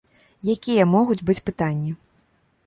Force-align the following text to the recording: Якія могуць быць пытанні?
Якія 0.53 0.87
могуць 0.93 1.19
быць 1.29 1.37
пытанні? 1.51 1.91